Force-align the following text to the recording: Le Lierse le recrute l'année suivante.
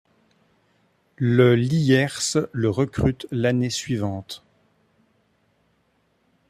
Le 1.17 1.53
Lierse 1.55 2.39
le 2.53 2.71
recrute 2.71 3.27
l'année 3.29 3.69
suivante. 3.69 4.43